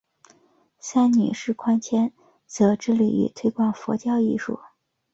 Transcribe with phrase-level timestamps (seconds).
[0.79, 2.11] 三女释宽谦
[2.47, 4.59] 则致力于推广佛教艺术。